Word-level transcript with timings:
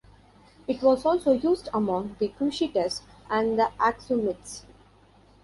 It 0.67 0.81
was 0.81 1.05
also 1.05 1.33
used 1.33 1.69
among 1.75 2.15
the 2.17 2.29
Kushites 2.29 3.03
and 3.29 3.59
the 3.59 3.69
Aksumites. 3.79 4.63